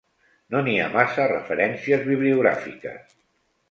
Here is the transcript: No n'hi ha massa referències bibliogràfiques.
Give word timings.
No 0.55 0.61
n'hi 0.67 0.73
ha 0.85 0.87
massa 0.95 1.29
referències 1.33 2.05
bibliogràfiques. 2.11 3.19